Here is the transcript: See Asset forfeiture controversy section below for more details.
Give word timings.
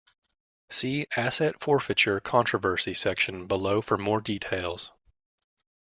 See 0.71 1.05
Asset 1.15 1.61
forfeiture 1.61 2.19
controversy 2.19 2.95
section 2.95 3.45
below 3.45 3.83
for 3.83 3.99
more 3.99 4.19
details. 4.19 4.91